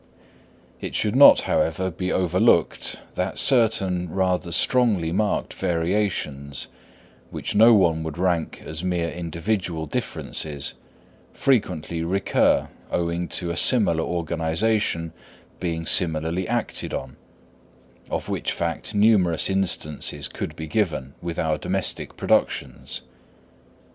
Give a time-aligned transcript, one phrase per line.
[0.79, 6.67] It should not, however, be overlooked that certain rather strongly marked variations,
[7.29, 10.73] which no one would rank as mere individual differences,
[11.33, 15.13] frequently recur owing to a similar organisation
[15.59, 23.01] being similarly acted on—of which fact numerous instances could be given with our domestic productions.